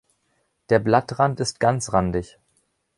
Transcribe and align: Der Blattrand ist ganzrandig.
Der 0.71 0.79
Blattrand 0.79 1.39
ist 1.41 1.59
ganzrandig. 1.59 2.39